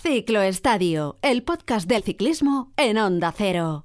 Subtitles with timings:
[0.00, 3.84] Ciclo Estadio, el podcast del ciclismo en Onda Cero.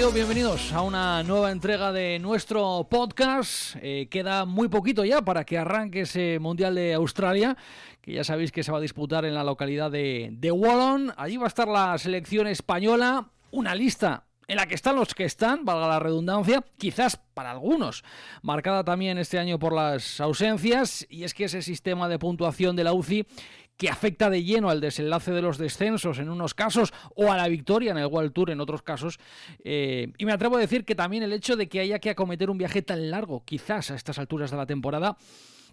[0.00, 3.76] Estadio, bienvenidos a una nueva entrega de nuestro podcast.
[3.82, 7.54] Eh, queda muy poquito ya para que arranque ese Mundial de Australia,
[8.00, 11.12] que ya sabéis que se va a disputar en la localidad de, de Wallon.
[11.18, 15.24] Allí va a estar la selección española, una lista en la que están los que
[15.24, 18.02] están, valga la redundancia, quizás para algunos,
[18.42, 22.84] marcada también este año por las ausencias, y es que ese sistema de puntuación de
[22.84, 23.26] la UCI
[23.80, 27.48] que afecta de lleno al desenlace de los descensos en unos casos o a la
[27.48, 29.18] victoria en el World Tour en otros casos.
[29.64, 32.50] Eh, y me atrevo a decir que también el hecho de que haya que acometer
[32.50, 35.16] un viaje tan largo, quizás a estas alturas de la temporada,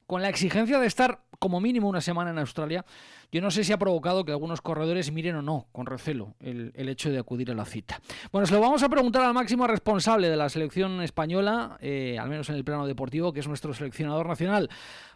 [0.08, 2.84] con la exigencia de estar como mínimo una semana en Australia,
[3.32, 6.72] yo no sé si ha provocado que algunos corredores miren o no con recelo el,
[6.76, 8.00] el hecho de acudir a la cita.
[8.32, 12.30] Bueno, se lo vamos a preguntar al máximo responsable de la selección española, eh, al
[12.30, 14.70] menos en el plano deportivo, que es nuestro seleccionador nacional,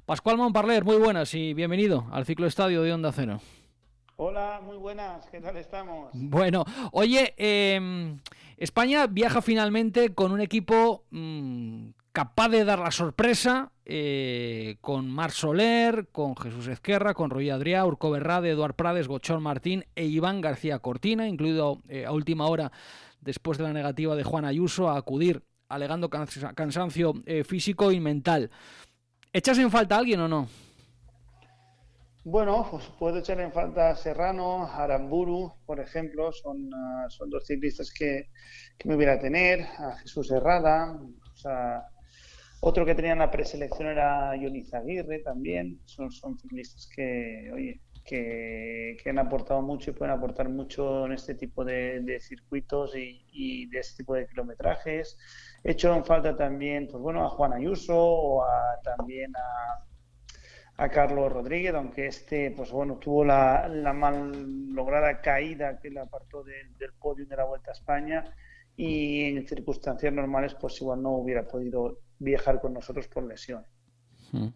[0.05, 0.83] Pascual Montparler.
[0.83, 3.39] Muy buenas y bienvenido al ciclo estadio de Onda Cero.
[4.17, 6.11] Hola, muy buenas, ¿qué tal estamos?
[6.13, 8.19] Bueno, oye, eh,
[8.57, 15.31] España viaja finalmente con un equipo mmm, capaz de dar la sorpresa eh, con Mar
[15.31, 20.41] Soler, con Jesús Ezquerra, con Roy Adrià, Urco Berrade, Eduard Prades, Gochón Martín e Iván
[20.41, 22.71] García Cortina, incluido eh, a última hora
[23.21, 27.99] después de la negativa de Juan Ayuso a acudir alegando cans cansancio eh, físico y
[27.99, 28.51] mental.
[29.31, 30.47] ¿Echas en falta a alguien o no?
[32.23, 36.69] Bueno, pues puedo echar en falta a Serrano, Aramburu, por ejemplo, son,
[37.09, 38.29] son dos ciclistas que,
[38.77, 40.99] que, me hubiera a tener, a Jesús Herrada,
[41.33, 41.90] o sea,
[42.61, 47.81] otro que tenía en la preselección era Yoniz Aguirre también, son, son ciclistas que, oye,
[48.05, 53.67] que, que, han aportado mucho y pueden aportar mucho en este tipo de, circuitos y,
[53.67, 55.17] de este tipo de kilometrajes.
[55.63, 59.85] He falta también, pues bueno, a Juan Ayuso o a, también a
[60.81, 65.99] a Carlos Rodríguez, aunque este, pues bueno, tuvo la, la mal lograda caída que le
[65.99, 68.23] apartó de, del podio de la Vuelta a España
[68.75, 73.65] y en circunstancias normales, pues igual no hubiera podido viajar con nosotros por lesión.
[74.31, 74.49] Hmm.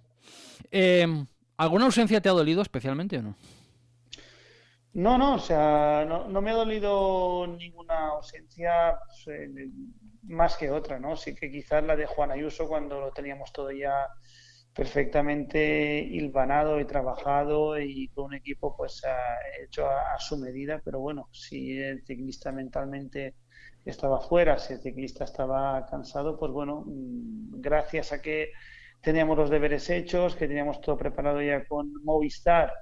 [0.72, 1.26] Eh,
[1.58, 3.36] ¿Alguna ausencia te ha dolido especialmente o no?
[4.94, 9.70] No, no, o sea, no, no me ha dolido ninguna ausencia pues, eh,
[10.24, 11.16] más que otra, ¿no?
[11.18, 14.08] Sí que quizás la de Juan Ayuso cuando lo teníamos todo ya
[14.74, 19.02] perfectamente hilvanado y trabajado y con un equipo pues
[19.64, 23.36] hecho a, a, su medida, pero bueno, si el ciclista mentalmente
[23.86, 28.52] estaba fuera, si el ciclista estaba cansado, pues bueno, mm, gracias a que
[29.02, 32.74] teníamos los deberes hechos, que teníamos todo preparado ya con Movistar,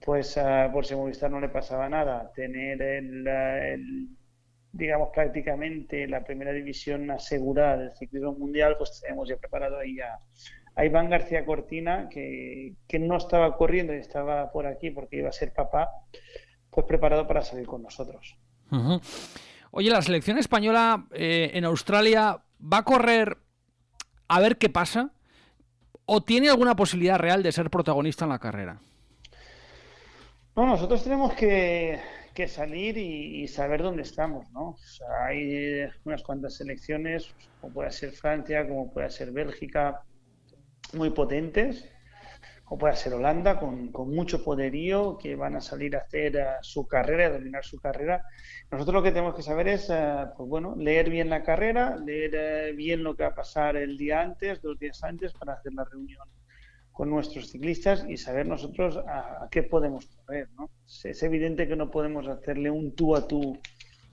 [0.00, 4.08] pues uh, por si Movistar no le pasaba nada, tener el,
[4.72, 10.84] digamos prácticamente la primera división asegurada del ciclismo mundial, pues tenemos ya preparado ahí a
[10.84, 15.32] Iván García Cortina, que, que, no estaba corriendo y estaba por aquí porque iba a
[15.32, 15.90] ser papá,
[16.70, 18.38] pues preparado para salir con nosotros.
[19.70, 23.38] Oye, la selección española eh, en Australia va a correr
[24.28, 25.10] a ver qué pasa
[26.06, 28.80] o tiene alguna posibilidad real de ser protagonista en la carrera.
[30.56, 32.00] No, nosotros tenemos que,
[32.34, 34.70] que salir y, saber dónde estamos, ¿no?
[34.70, 40.02] O sea, hay unas cuantas selecciones, como puede ser Francia, como puede ser Bélgica,
[40.92, 41.84] muy potentes,
[42.68, 46.62] como puede ser Holanda, con, con, mucho poderío, que van a salir a hacer uh,
[46.62, 48.22] su carrera, a dominar su carrera.
[48.70, 52.72] Nosotros lo que tenemos que saber es, uh, pues bueno, leer bien la carrera, leer
[52.74, 55.72] uh, bien lo que va a pasar el día antes, dos días antes, para hacer
[55.72, 56.28] la reunión
[56.92, 60.68] con nuestros ciclistas y saber nosotros a, a qué podemos correr, ¿no?
[61.04, 63.56] Es, evidente que no podemos hacerle un tú a tú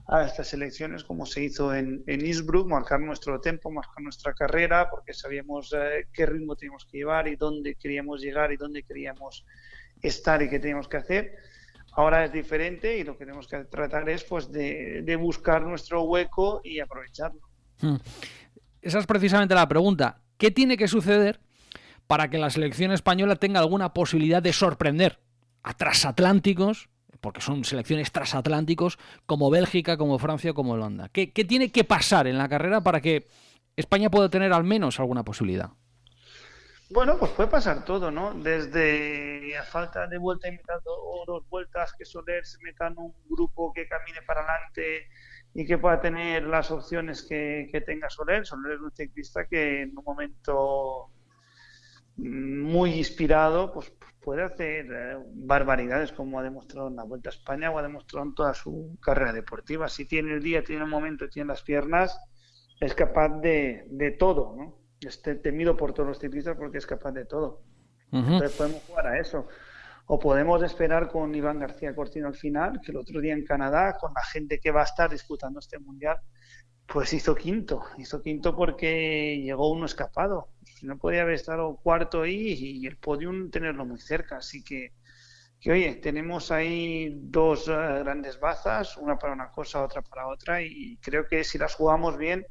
[0.08, 4.88] a estas elecciones como se hizo en, en Innsbruck, marcar nuestro tiempo, marcar nuestra carrera,
[4.88, 9.44] porque sabíamos eh, qué ritmo teníamos que llevar y dónde queríamos llegar y dónde queríamos
[10.00, 11.36] estar y qué teníamos que hacer.
[11.92, 16.02] Ahora es diferente y lo que tenemos que tratar es pues de, de buscar nuestro
[16.02, 17.40] hueco y aprovecharlo.
[17.80, 17.96] Hmm.
[18.80, 20.20] Esa es precisamente la pregunta.
[20.36, 21.40] ¿Qué tiene que suceder
[22.06, 25.18] para que la selección española tenga alguna posibilidad de sorprender
[25.64, 26.88] a transatlánticos
[27.20, 31.08] porque son selecciones transatlánticos como Bélgica, como Francia, como Holanda.
[31.08, 33.26] ¿Qué, ¿Qué, tiene que pasar en la carrera para que
[33.76, 35.70] España pueda tener al menos alguna posibilidad?
[36.88, 38.32] Bueno, pues puede pasar todo, ¿no?
[38.34, 42.96] Desde a falta de vuelta y mitad o dos vueltas que Soler se meta en
[42.96, 45.08] un grupo que camine para adelante
[45.52, 48.46] y que pueda tener las opciones que, que tenga Soler.
[48.46, 51.10] Soler es un ciclista que en un momento
[52.18, 53.92] muy inspirado, pues
[54.26, 58.26] puede hacer eh, barbaridades como ha demostrado en la Vuelta a España o ha demostrado
[58.26, 59.88] en toda su carrera deportiva.
[59.88, 62.18] Si tiene el día, tiene el momento, tiene las piernas,
[62.80, 64.80] es capaz de, de todo, ¿no?
[65.00, 67.62] Este temido por todos los ciclistas porque es capaz de todo.
[68.10, 69.46] Entonces podemos jugar a eso.
[70.06, 73.96] O podemos esperar con Iván García Cortino al final, que el otro día en Canadá,
[73.96, 76.18] con la gente que va a estar disputando este mundial,
[76.86, 77.82] pues hizo quinto.
[77.98, 80.48] Hizo quinto porque llegó uno escapado.
[80.82, 84.38] No podía haber estado cuarto ahí y el podium tenerlo muy cerca.
[84.38, 84.92] Así que,
[85.66, 90.98] oye, tenemos ahí dos eh, grandes bazas, una para una cosa, otra para otra, y
[90.98, 92.46] creo que si las jugamos bien,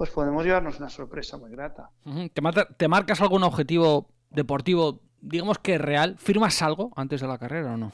[0.00, 1.90] pues podemos llevarnos una sorpresa muy grata.
[2.78, 6.16] ¿Te, marcas algún objetivo deportivo, digamos que real?
[6.18, 7.92] ¿Firmas algo antes de la carrera o no?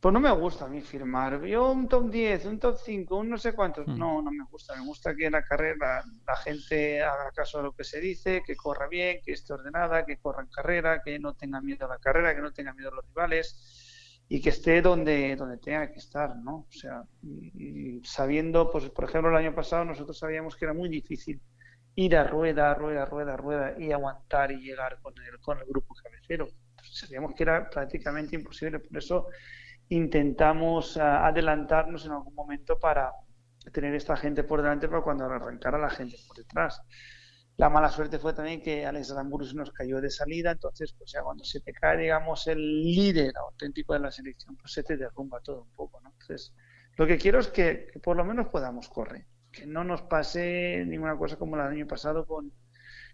[0.00, 1.44] Pues no me gusta a mí firmar.
[1.44, 3.86] Yo un top 10, un top 5, un no sé cuántos.
[3.86, 3.98] Hmm.
[3.98, 4.74] No, no me gusta.
[4.74, 8.42] Me gusta que en la carrera la gente haga caso a lo que se dice,
[8.46, 11.88] que corra bien, que esté ordenada, que corra en carrera, que no tenga miedo a
[11.88, 15.90] la carrera, que no tenga miedo a los rivales y que esté donde, donde tenga
[15.90, 16.66] que estar, ¿no?
[16.68, 17.02] O sea,
[18.04, 21.42] sabiendo, pues por ejemplo el año pasado nosotros sabíamos que era muy difícil
[21.96, 25.94] ir a rueda, rueda, rueda, rueda y aguantar y llegar con el, con el grupo
[26.00, 26.48] cabecero.
[26.80, 29.26] sabíamos que era prácticamente imposible, por eso
[29.90, 33.12] intentamos eh, adelantarnos en algún momento para
[33.72, 36.80] tener esta gente por delante para cuando arrancara la gente por detrás.
[37.56, 41.22] La mala suerte fue también que Alex Ramburus nos cayó de salida, entonces pues ya
[41.22, 45.40] cuando se te cae, digamos, el líder auténtico de la selección, pues se te derrumba
[45.40, 46.10] todo un poco, ¿no?
[46.10, 46.54] Entonces,
[46.96, 50.84] lo que quiero es que, que por lo menos podamos correr, que no nos pase
[50.86, 52.50] ninguna cosa como el año pasado con,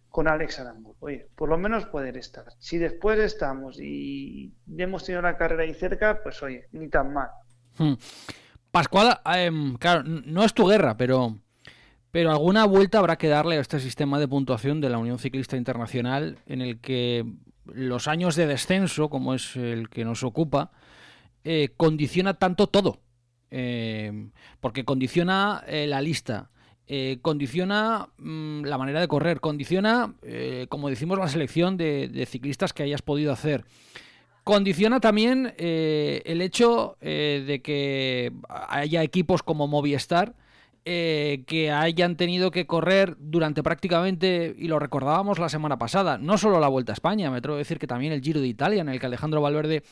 [0.09, 0.97] con Alex Aramburu.
[1.01, 2.45] Oye, por lo menos poder estar.
[2.59, 7.29] Si después estamos y hemos tenido la carrera ahí cerca, pues oye, ni tan mal.
[7.79, 7.95] Hmm.
[8.71, 11.39] Pascual, em, claro, no es tu guerra, pero,
[12.11, 15.57] pero alguna vuelta habrá que darle a este sistema de puntuación de la Unión Ciclista
[15.57, 17.25] Internacional en el que
[17.65, 20.73] los años de descenso, como es el que nos ocupa,
[21.45, 23.01] eh, condiciona tanto todo.
[23.51, 24.31] Eh,
[24.61, 26.51] porque condiciona eh, la lista,
[26.89, 32.73] eh, condiciona mm, la manera de correr, condiciona, eh, como decimos, la selección de, ciclistas
[32.73, 33.65] que hayas podido hacer.
[34.45, 40.35] Condiciona también eh, el hecho de que haya equipos como Movistar
[40.87, 46.61] que hayan tenido que correr durante prácticamente, y lo recordábamos la semana pasada, no solo
[46.61, 48.89] la Vuelta a España, me atrevo a decir que también el Giro de Italia, en
[48.89, 49.83] el que Alejandro Valverde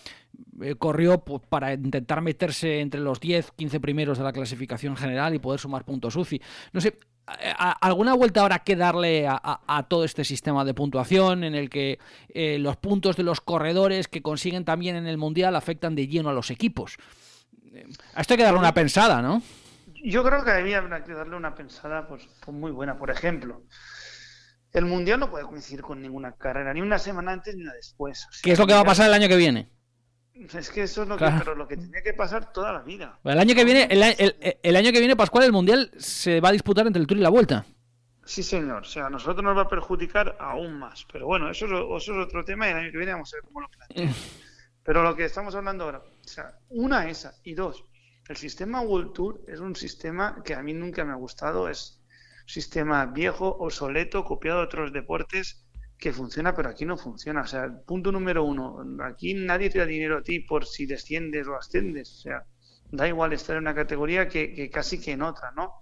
[0.79, 5.41] corrió pues, para intentar meterse entre los 10, 15 primeros de la clasificación general y
[5.41, 6.41] poder sumar puntos UCI.
[6.73, 11.71] No sé, ¿Alguna vuelta habrá que darle a, todo este sistema de puntuación en el
[11.71, 11.99] que
[12.29, 16.29] eh, los puntos de los corredores que consiguen también en el Mundial afectan de lleno
[16.29, 16.99] a los equipos?
[18.15, 19.43] A esto hay que darle una pensada, ¿no?
[20.05, 22.99] Yo creo que había que darle una pensada pues, pues, muy buena.
[22.99, 23.63] Por ejemplo,
[24.71, 28.29] el Mundial no puede coincidir con ninguna carrera, ni una semana antes ni una después.
[28.43, 29.71] ¿Qué es lo que va a pasar el año que viene?
[30.35, 33.19] Es que eso es lo que, pero lo que tenía que pasar toda la vida.
[33.25, 36.87] El año que viene, el, año que viene, Pascual, el Mundial se va a disputar
[36.87, 37.65] entre el Tour y la Vuelta.
[38.27, 38.83] Sí, señor.
[38.83, 41.07] O sea, a nosotros nos va a perjudicar aún más.
[41.11, 41.65] Pero bueno, eso
[41.97, 44.17] es, otro tema y el año que viene vamos a ver cómo lo planteamos.
[44.83, 47.87] pero lo que estamos hablando ahora, o sea, una esa y dos,
[48.29, 52.01] el sistema World Tour es un sistema que a mí nunca me ha gustado, es
[52.43, 55.65] un sistema viejo, obsoleto, copiado de otros deportes
[55.99, 57.43] que funciona, pero aquí no funciona.
[57.43, 61.47] O sea, punto número uno, aquí nadie te da dinero a ti por si desciendes
[61.47, 62.13] o ascendes.
[62.13, 62.47] O sea,
[62.91, 65.75] da igual estar en una categoría que, casi que en otra, ¿no?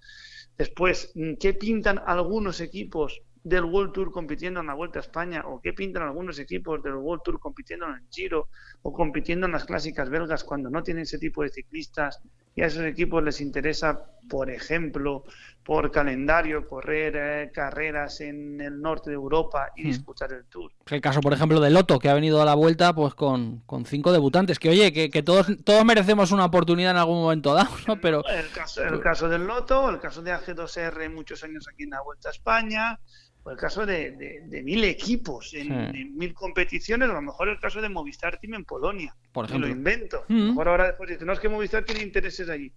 [0.56, 5.42] Después, ¿qué pintan algunos equipos del World Tour compitiendo en la Vuelta a España?
[5.46, 8.48] ¿O qué pintan algunos equipos del World Tour compitiendo en el Giro?
[8.82, 12.20] ¿O compitiendo en las clásicas belgas cuando no tienen ese tipo de ciclistas?
[12.54, 15.24] Y a esos equipos les interesa, por ejemplo,
[15.64, 19.86] por calendario, correr eh, carreras en el norte de Europa y hmm.
[19.86, 20.70] disputar el Tour.
[20.86, 24.12] El caso, por ejemplo, de Loto, que ha venido a la vuelta pues con, cinco
[24.12, 28.00] debutantes, que oye, que, todos, todos merecemos una oportunidad en algún momento dado, ¿no?
[28.00, 28.22] Pero...
[28.28, 32.02] El caso, el caso del Loto, el caso de AG2R muchos años aquí en la
[32.02, 33.00] Vuelta a España,
[33.44, 37.88] o el caso de, mil equipos en, mil competiciones, a lo mejor el caso de
[37.88, 39.14] Movistar Team en Polonia.
[39.32, 39.66] Por ejemplo.
[39.66, 40.24] lo invento.
[40.28, 42.72] A lo mejor ahora después dice, no es que Movistar tiene intereses allí.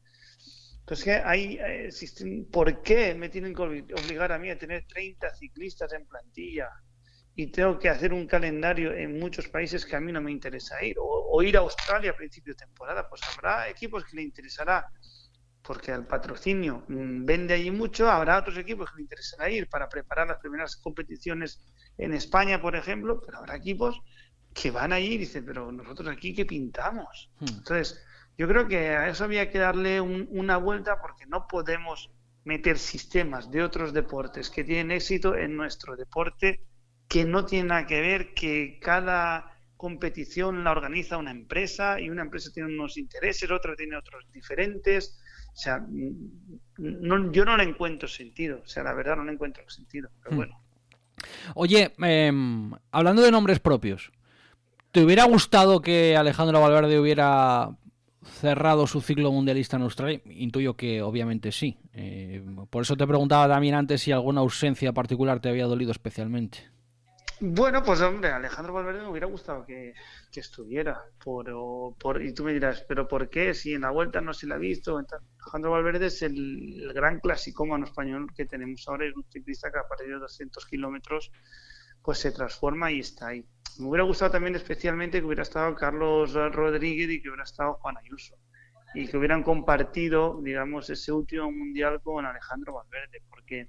[0.80, 5.34] Entonces, pues hay, existen, ¿por qué me tienen que obligar a mí a tener 30
[5.36, 6.70] ciclistas en plantilla?
[7.36, 10.84] Y tengo que hacer un calendario en muchos países que a mí no me interesa
[10.84, 10.98] ir.
[11.00, 13.10] O, o ir a Australia a principio de temporada.
[13.10, 14.88] Pues habrá equipos que le interesará
[15.66, 19.90] porque el patrocinio mm, vende allí mucho, habrá otros equipos que le interesará ir para
[19.90, 21.60] preparar las primeras competiciones
[21.98, 24.02] en España, por ejemplo, pero habrá equipos
[24.54, 27.30] que van a ir y dicen, pero nosotros aquí qué pintamos.
[27.40, 27.46] Hmm.
[27.58, 28.04] Entonces,
[28.38, 32.12] yo creo que a eso había que darle una vuelta porque no podemos
[32.44, 36.64] meter sistemas de otros deportes que tienen éxito en nuestro deporte
[37.08, 42.24] que no tiene nada que ver, que cada competición la organiza una empresa y una
[42.24, 45.20] empresa tiene unos intereses, otra tiene otros diferentes.
[45.56, 45.82] O sea,
[46.78, 48.60] no, yo no le encuentro sentido.
[48.62, 50.10] O sea, la verdad no le encuentro sentido.
[50.22, 50.38] Pero hmm.
[50.38, 50.60] bueno.
[51.54, 54.12] Oye, em, hablando de nombres propios,
[54.92, 57.70] ¿te hubiera gustado que Alejandro Valverde hubiera
[58.42, 60.22] cerrado su ciclo mundialista en Australia?
[60.26, 61.78] Intuyo que obviamente sí.
[61.94, 66.75] Eh, por eso te preguntaba también antes si alguna ausencia particular te había dolido especialmente.
[67.42, 69.94] Bueno, pues hombre, Alejandro Valverde me hubiera gustado que,
[70.34, 71.04] estuviera.
[71.24, 73.54] Por, y tú me dirás, ¿pero por qué?
[73.54, 74.98] Si en la vuelta no se la ha visto.
[74.98, 79.06] Alejandro Valverde es el, el gran clasicómano español que tenemos ahora.
[79.06, 81.32] Es un ciclista que a partir de 200 kilómetros
[82.02, 83.46] pues se transforma y está ahí.
[83.80, 87.98] Me hubiera gustado también especialmente que hubiera estado Carlos Rodríguez y que hubiera estado Juan
[87.98, 88.38] Ayuso
[88.96, 93.68] y que hubieran compartido, digamos, ese último mundial con Alejandro Valverde, porque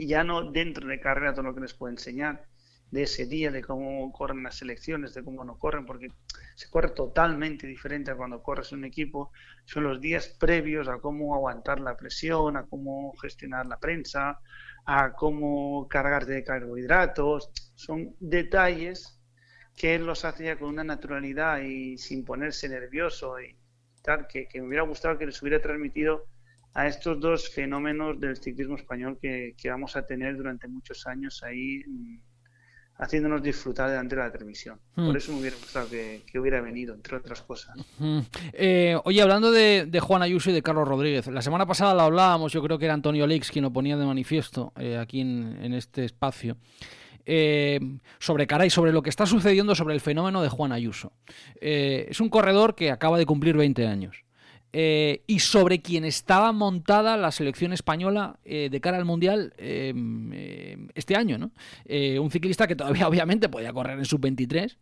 [0.00, 2.44] ya no dentro de carrera todo lo que les puedo enseñar,
[2.92, 6.08] de ese día, de cómo corren las selecciones, de cómo no corren, porque
[6.54, 9.32] se corre totalmente diferente a cuando corres un equipo,
[9.64, 14.40] son los días previos a cómo aguantar la presión, a cómo gestionar la prensa,
[14.84, 19.18] a cómo cargarte de carbohidratos, son detalles
[19.74, 23.56] que él los hacía con una naturalidad y sin ponerse nervioso y
[24.02, 26.26] tal, que, me hubiera gustado que les hubiera transmitido
[26.74, 31.42] a estos dos fenómenos del ciclismo español que, que vamos a tener durante muchos años
[31.42, 32.31] ahí mm,
[32.98, 34.78] haciéndonos disfrutar delante de la televisión.
[34.94, 35.16] Por hmm.
[35.16, 37.76] eso me hubiera gustado que, hubiera venido, entre otras cosas.
[38.52, 42.52] Eh, oye, hablando de, Juan Ayuso y de Carlos Rodríguez, la semana pasada lo hablábamos,
[42.52, 46.04] yo creo que era Antonio Lix quien lo ponía de manifiesto eh, aquí en, este
[46.04, 46.56] espacio.
[47.24, 47.78] Eh,
[48.18, 51.12] sobre cara y sobre lo que está sucediendo sobre el fenómeno de Juan Ayuso.
[51.60, 54.24] es un corredor que acaba de cumplir 20 años.
[54.74, 60.32] Eh, y sobre quien estaba montada la selección española eh, de cara al Mundial em,
[60.32, 61.36] em, este año.
[61.36, 61.50] ¿no?
[61.84, 64.76] Eh, un ciclista que todavía obviamente podía correr en sub-23,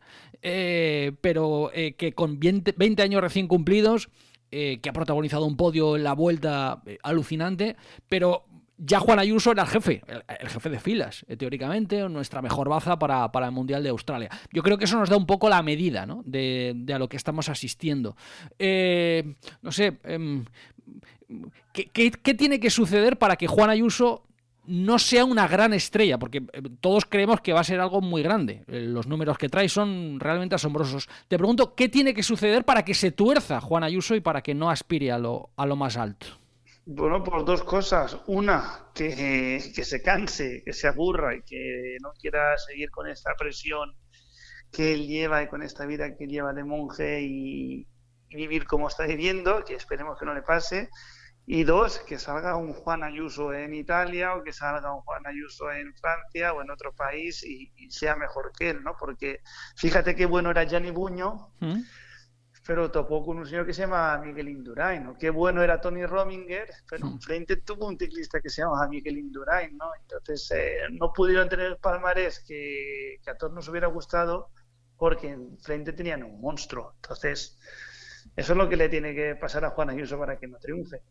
[1.20, 4.08] pero que con 20, 20, años recién cumplidos,
[4.50, 7.76] que ha protagonizado un podio en la vuelta alucinante,
[8.08, 8.46] pero
[8.82, 12.98] ya Juan Ayuso era el jefe, el, jefe de filas, eh, teóricamente, nuestra mejor baza
[12.98, 14.30] para, el Mundial de Australia.
[14.52, 16.22] Yo creo que eso nos da un poco la medida ¿no?
[16.24, 18.16] de, a lo que estamos asistiendo.
[18.58, 20.46] Eh, no sé, em,
[21.72, 24.24] ¿qué, tiene que suceder para que Juan Ayuso
[24.66, 28.22] no sea una gran estrella, porque eh, todos creemos que va a ser algo muy
[28.22, 28.64] grande.
[28.66, 31.08] Los números que trae son realmente asombrosos.
[31.28, 34.54] Te pregunto, ¿qué tiene que suceder para que se tuerza Juan Ayuso y para que
[34.54, 36.39] no aspire a lo, a lo más alto?
[36.92, 38.18] Bueno, por dos cosas.
[38.26, 43.94] Una, que, se canse, que se aburra y que no quiera seguir con esta presión
[44.72, 47.86] que él lleva y con esta vida que lleva de monje y,
[48.30, 50.90] vivir como está viviendo, que esperemos que no le pase.
[51.46, 55.70] Y dos, que salga un Juan Ayuso en Italia o que salga un Juan Ayuso
[55.70, 58.96] en Francia o en otro país y, sea mejor que él, ¿no?
[58.98, 59.42] Porque
[59.76, 61.52] fíjate qué bueno era Gianni Buño.
[61.60, 61.82] ¿Mm?
[62.70, 65.18] Pero topó con un señor que se llama Miguel Indurain, ¿no?
[65.18, 69.76] Qué bueno era Tony Rominger, pero enfrente tuvo un ciclista que se llama Miguel Indurain,
[69.76, 69.86] ¿no?
[70.00, 74.50] Entonces eh, no pudieron tener palmarés que, que a todos nos hubiera gustado
[74.96, 76.92] porque enfrente tenían un monstruo.
[77.02, 77.58] Entonces,
[78.36, 81.02] eso es lo que le tiene que pasar a Juan Ayuso para que no triunfe.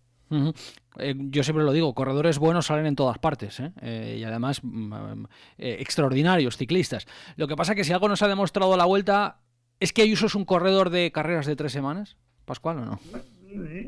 [0.98, 4.16] Eh, yo siempre lo digo, corredores buenos salen en todas partes ¿eh?
[4.18, 5.26] y además mm,
[5.58, 7.06] extraordinarios ciclistas.
[7.36, 9.42] Lo que pasa es que si algo nos ha demostrado la vuelta
[9.80, 13.00] ¿Es que Ayuso es un corredor de carreras de tres semanas, Pascual, o no?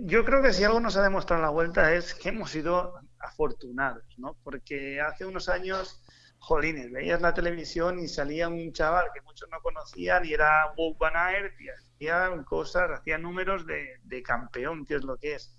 [0.05, 4.03] Yo creo que si algo nos ha demostrado la vuelta es que hemos sido afortunados,
[4.17, 4.37] ¿no?
[4.43, 6.01] Porque hace unos años,
[6.39, 10.97] jolines, veías la televisión y salía un chaval que muchos no conocían y era Bob
[10.97, 15.53] Van Aert y hacía cosas, hacía números de, de campeón, que es lo que es.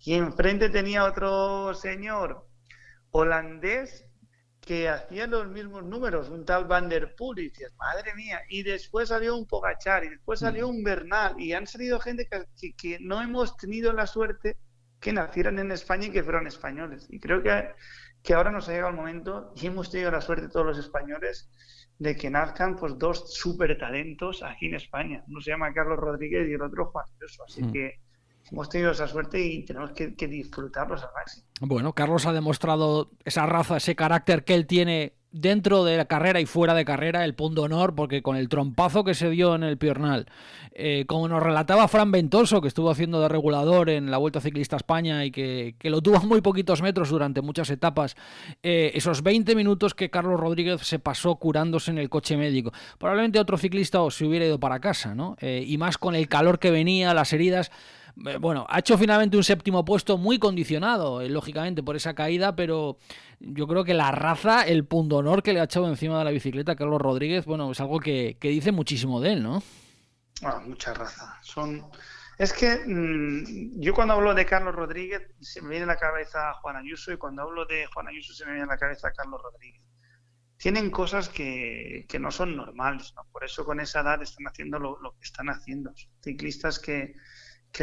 [0.00, 2.46] Y enfrente tenía otro señor
[3.10, 4.07] holandés
[4.68, 8.62] que hacía los mismos números, un tal Van der Poel, y dices, madre mía, y
[8.62, 12.98] después salió un Pogachar, y después salió un Bernal, y han salido gente que, que,
[13.00, 14.58] no hemos tenido la suerte
[15.00, 17.06] que nacieran en España y que fueran españoles.
[17.08, 17.70] Y creo que,
[18.22, 21.48] que ahora nos ha llegado el momento, y hemos tenido la suerte todos los españoles,
[21.98, 25.24] de que nazcan pues dos super talentos aquí en España.
[25.28, 27.06] Uno se llama Carlos Rodríguez y el otro Juan.
[27.46, 27.72] Así mm.
[27.72, 28.00] que
[28.50, 31.46] hemos tenido esa suerte y tenemos que, que disfrutarlos al máximo.
[31.60, 36.40] Bueno, Carlos ha demostrado esa raza, ese carácter que él tiene dentro de la carrera
[36.40, 39.62] y fuera de carrera, el punto honor, porque con el trompazo que se dio en
[39.62, 40.26] el Piornal,
[40.72, 44.76] eh, como nos relataba Fran Ventoso, que estuvo haciendo de regulador en la Vuelta Ciclista
[44.76, 48.16] España y que, lo tuvo a muy poquitos metros durante muchas etapas,
[48.62, 52.72] eh, esos 20 minutos que Carlos Rodríguez se pasó curándose en el coche médico.
[52.98, 55.36] Probablemente otro ciclista se hubiera ido para casa, ¿no?
[55.40, 57.70] Eh, y más con el calor que venía, las heridas
[58.40, 62.98] bueno, ha hecho finalmente un séptimo puesto muy condicionado, eh, lógicamente, por esa caída, pero
[63.40, 66.30] yo creo que la raza, el punto honor que le ha echado encima de la
[66.30, 69.62] bicicleta Carlos Rodríguez, bueno, es algo que, dice muchísimo de él, ¿no?
[70.42, 71.38] Ah, mucha raza.
[71.42, 71.84] Son...
[72.38, 76.76] Es que mm, yo cuando hablo de Carlos Rodríguez se me viene la cabeza Juan
[76.76, 79.82] Ayuso y cuando hablo de Juan Ayuso se me viene la cabeza Carlos Rodríguez
[80.58, 85.24] tienen cosas que, no son normales, Por eso con esa edad están haciendo lo, que
[85.24, 85.92] están haciendo.
[86.20, 87.14] ciclistas que,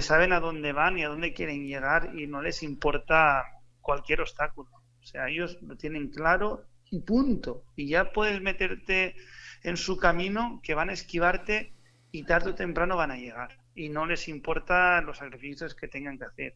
[0.01, 3.43] saben a dónde van y a dónde quieren llegar y no les importa
[3.81, 4.69] cualquier obstáculo.
[5.01, 7.63] O sea, ellos lo tienen claro y punto.
[7.75, 9.15] Y ya puedes meterte
[9.63, 11.73] en su camino que van a esquivarte
[12.11, 13.57] y tarde o temprano van a llegar.
[13.75, 16.55] Y no les importa los sacrificios que tengan que hacer.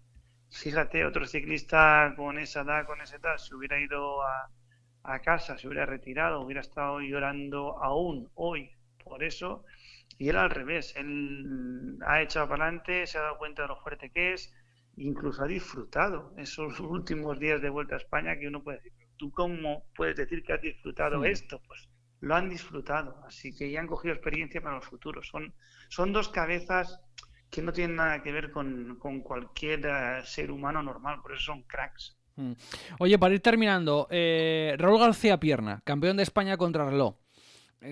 [0.50, 4.50] Fíjate, otro ciclista con esa edad, con esa edad, se hubiera ido a,
[5.04, 8.72] a casa, se hubiera retirado, hubiera estado llorando aún hoy
[9.04, 9.64] por eso.
[10.20, 13.78] Y él al revés, él ha echado para adelante, se ha dado cuenta de lo
[13.78, 14.54] fuerte que es,
[14.98, 19.32] incluso ha disfrutado esos últimos días de vuelta a España que uno puede decir, ¿tú
[19.32, 21.62] cómo puedes decir que has disfrutado esto?
[21.66, 21.88] Pues
[22.20, 25.26] lo han disfrutado, así que ya han cogido experiencia para los futuros.
[25.30, 25.54] Son,
[25.88, 27.00] son dos cabezas
[27.50, 31.44] que no tienen nada que ver con, con cualquier eh, ser humano normal, por eso
[31.44, 32.18] son cracks.
[32.36, 32.54] Mm.
[33.00, 37.16] Oye, para ir terminando, eh, Raúl García Pierna, campeón de España contra reloj.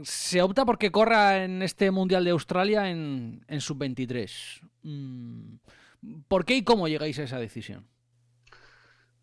[0.03, 4.61] Se opta porque corra en este Mundial de Australia en, sub-23.
[4.83, 5.55] Mm.
[6.27, 7.87] ¿Por qué y cómo llegáis a esa decisión?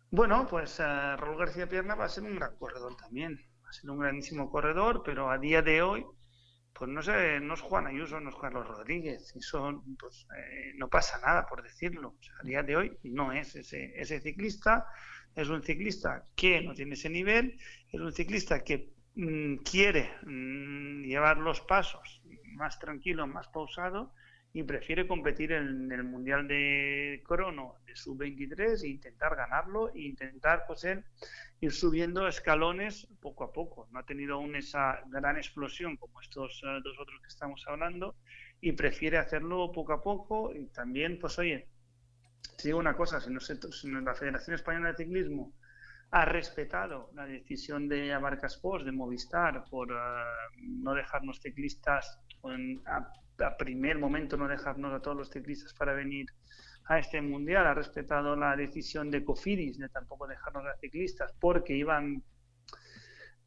[0.09, 3.39] Bueno, pues uh, Raúl García Pierna va a ser un gran corredor también.
[3.63, 6.05] Va a ser un grandísimo corredor, pero a día de hoy,
[6.73, 9.33] pues no sé, no es Juan Ayuso, no es Carlos Rodríguez.
[9.99, 12.15] Pues, eh, no pasa nada, por decirlo.
[12.41, 14.87] a día de hoy no es ese, ciclista
[15.35, 17.59] es un ciclista que no tiene ese nivel,
[17.91, 18.94] es un ciclista que
[19.63, 22.21] quiere mm, llevar los pasos
[22.55, 24.13] más tranquilo, más pausado
[24.53, 30.63] y prefiere competir en, el Mundial de Crono de sub-23 e intentar ganarlo e intentar
[30.65, 30.85] pues,
[31.59, 33.87] ir subiendo escalones poco a poco.
[33.91, 38.15] No ha tenido aún esa gran explosión como estos eh, dos otros que estamos hablando
[38.61, 41.67] y prefiere hacerlo poco a poco y también, pues oye,
[42.57, 45.53] te digo una cosa, si, no si la Federación Española de Ciclismo
[46.11, 49.95] ha respetado la decisión de Abarca Sports, de Movistar, por eh,
[50.61, 52.19] no dejarnos ciclistas,
[52.85, 56.27] a, primer momento no dejarnos a todos los ciclistas para venir
[56.85, 61.75] a este mundial, ha respetado la decisión de Cofidis de tampoco dejarnos a ciclistas porque
[61.75, 62.23] iban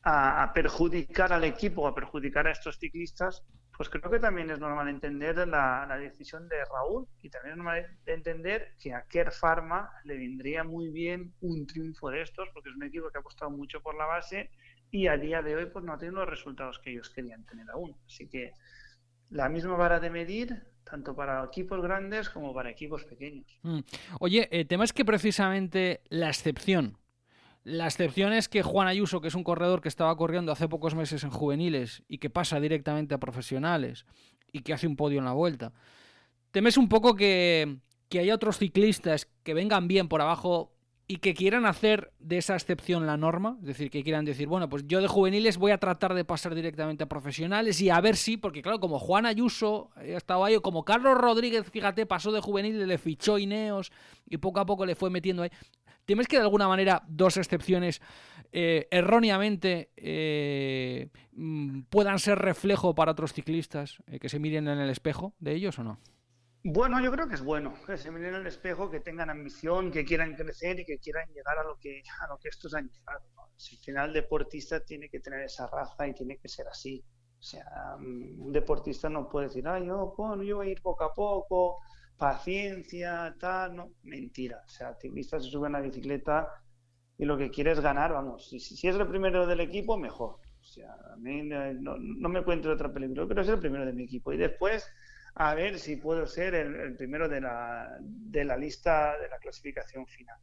[0.03, 3.44] a, perjudicar al equipo, a perjudicar a estos ciclistas,
[3.78, 7.86] pues creo que también es normal entender la, decisión de Raúl y también es normal
[8.06, 12.74] entender que a Kerr Pharma le vendría muy bien un triunfo de estos, porque es
[12.74, 14.50] un equipo que ha apostado mucho por la base
[14.90, 17.70] y a día de hoy pues no ha tenido los resultados que ellos querían tener
[17.70, 17.94] aún.
[18.04, 18.52] Así que
[19.30, 23.60] la misma vara de medir tanto para equipos grandes como para equipos pequeños.
[23.62, 23.80] Mm.
[24.18, 26.98] Oye, el tema es que precisamente la excepción
[27.68, 30.94] la excepción es que Juan Ayuso, que es un corredor que estaba corriendo hace pocos
[30.94, 34.07] meses en juveniles y que pasa directamente a profesionales
[34.52, 35.72] y que hace un podio en la vuelta,
[36.50, 37.76] temes un poco que,
[38.11, 40.72] haya otros ciclistas que vengan bien por abajo
[41.07, 44.68] y que quieran hacer de esa excepción la norma, es decir, que quieran decir, bueno,
[44.68, 48.16] pues yo de juveniles voy a tratar de pasar directamente a profesionales y a ver
[48.16, 52.40] si, porque claro, como Juan Ayuso ha estado ahí, como Carlos Rodríguez, fíjate, pasó de
[52.40, 53.92] juveniles, le fichó Ineos
[54.26, 55.50] y poco a poco le fue metiendo ahí.
[56.09, 58.01] ¿Temes que de alguna manera dos excepciones
[58.51, 64.79] eh, erróneamente eh, mm, puedan ser reflejo para otros ciclistas eh, que se miren en
[64.79, 66.01] el espejo de ellos o no?
[66.64, 69.90] Bueno, yo creo que es bueno que se miren en el espejo, que tengan ambición,
[69.90, 72.88] que quieran crecer y que quieran llegar a lo que, a lo que estos han
[72.88, 73.21] llegado.
[73.57, 77.05] Si al final el deportista tiene que tener esa raza y tiene que ser así.
[77.38, 80.81] O sea, mm, un deportista no puede decir, ah, yo, bueno, yo voy a ir
[80.81, 81.81] poco a poco,
[82.18, 84.61] paciencia, tal, no, mentira.
[84.66, 86.48] O sea, ciclistas se suben a la bicicleta
[87.16, 88.48] y lo que quiere es ganar, vamos.
[88.48, 88.57] Si,
[88.88, 90.40] es el primero del equipo, mejor.
[90.61, 94.04] O sea, a mí no, me de otra película, pero es el primero de mi
[94.04, 94.33] equipo.
[94.33, 94.87] Y después,
[95.35, 100.07] a ver si puedo ser el, primero de la, de la lista de la clasificación
[100.07, 100.38] final.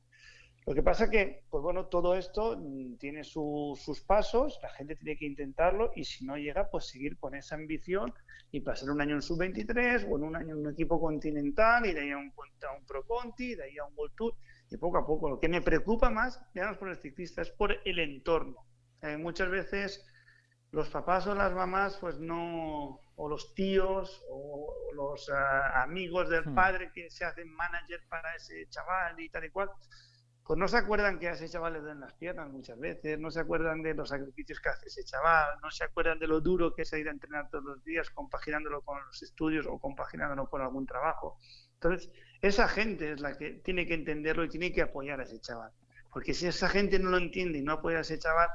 [0.68, 5.16] Lo que pasa que, pues bueno, todo esto mm, tiene sus pasos, la gente tiene
[5.16, 8.12] que intentarlo y si no llega, pues seguir con esa ambición
[8.52, 11.94] y pasar un año en sub-23 o en un año en un equipo continental y
[11.94, 14.36] de ahí a un, un Pro Conti, de ahí a un World Tour
[14.72, 15.30] y poco a poco.
[15.30, 18.66] Lo que me preocupa más, digamos, por el ciclista es por el entorno.
[19.04, 20.04] Eh, muchas veces
[20.72, 26.46] los papás o las mamás, pues no, o los tíos o, los ah, amigos del
[26.48, 26.56] hmm.
[26.56, 29.70] padre que se hacen manager para ese chaval y tal y cual,
[30.46, 33.32] pues no se acuerdan que a ese chaval le dan las piernas muchas veces, no
[33.32, 36.76] se acuerdan de los sacrificios que hace ese chaval, no se acuerdan de lo duro
[36.76, 40.62] que es ir a entrenar todos los días, compaginándolo con los estudios o compaginándolo con
[40.62, 41.40] algún trabajo.
[41.74, 45.42] Entonces, esa gente es la que tiene que entenderlo y tiene que apoyar a ese
[45.42, 45.72] chaval.
[46.14, 48.50] Porque si esa gente no lo entiende y no apoya a ese chaval,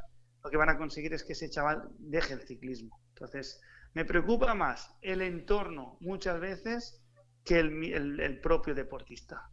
[0.45, 3.01] lo que van a conseguir es que ese chaval deje el ciclismo.
[3.15, 3.61] Entonces,
[3.95, 7.03] me preocupa más el entorno muchas veces
[7.45, 9.51] que el, propio deportista.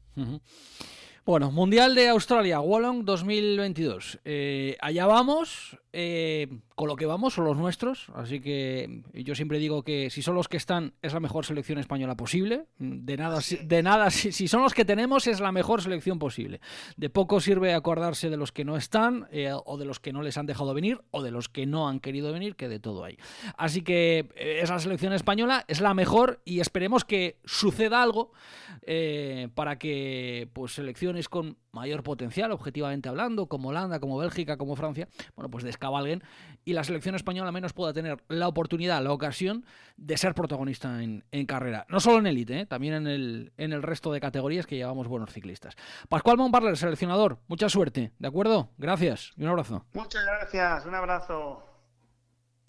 [1.27, 4.19] Bueno, Mundial de Australia, Wollong 2022.
[4.23, 9.57] Eh, allá vamos, eh, con lo que vamos son los nuestros, así que yo siempre
[9.57, 12.67] digo que si son los que están es la mejor selección española posible.
[12.77, 16.62] De nada, de nada si, son los que tenemos es la mejor selección posible.
[16.97, 20.21] De poco sirve acordarse de los que no están eh, o de los que no
[20.21, 23.03] les han dejado venir o de los que no han querido venir, que de todo
[23.03, 23.17] hay.
[23.57, 28.33] Así que es la selección española, es la mejor y esperemos que suceda algo
[29.55, 35.07] para que pues selecciones con mayor potencial, objetivamente hablando, como Holanda, como Bélgica, como Francia,
[35.35, 36.23] bueno, pues descabalguen
[36.65, 41.23] y la selección española menos pueda tener la oportunidad, la ocasión de ser protagonista en,
[41.45, 41.85] carrera.
[41.89, 42.65] No solo en élite, ¿eh?
[42.65, 45.75] también en el, en el resto de categorías que llevamos buenos ciclistas.
[46.09, 48.69] Pascual Monbarler, seleccionador, mucha suerte, ¿de acuerdo?
[48.77, 49.85] Gracias y un abrazo.
[49.93, 51.66] Muchas gracias, un abrazo.